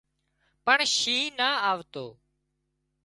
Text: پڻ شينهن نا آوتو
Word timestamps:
پڻ 0.65 0.77
شينهن 0.97 1.35
نا 1.39 1.49
آوتو 1.71 2.05